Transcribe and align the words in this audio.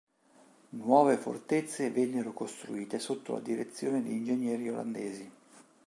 Nuove 0.79 1.15
fortezze 1.17 1.91
vennero 1.91 2.31
costruite 2.33 2.97
sotto 2.97 3.33
la 3.33 3.39
direzione 3.39 4.01
di 4.01 4.15
ingegneri 4.15 4.67
olandesi. 4.69 5.31